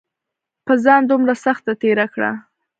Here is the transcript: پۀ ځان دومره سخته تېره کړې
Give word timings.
پۀ 0.65 0.73
ځان 0.83 1.01
دومره 1.09 1.35
سخته 1.45 1.71
تېره 1.81 2.05
کړې 2.13 2.31